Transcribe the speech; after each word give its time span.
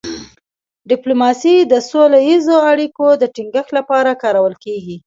ډيپلوماسي 0.89 1.55
د 1.71 1.73
سوله 1.89 2.19
ییزو 2.29 2.57
اړیکو 2.71 3.05
د 3.21 3.23
ټینګښت 3.35 3.69
لپاره 3.79 4.19
کارول 4.23 4.55
کېږي. 4.65 4.97